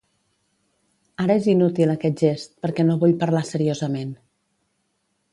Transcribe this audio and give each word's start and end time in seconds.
Ara 1.25 1.33
és 1.41 1.49
inútil 1.51 1.93
aquest 1.93 2.17
gest, 2.23 2.55
perquè 2.65 2.85
no 2.87 2.95
vull 3.03 3.13
parlar 3.25 3.43
seriosament. 3.51 4.17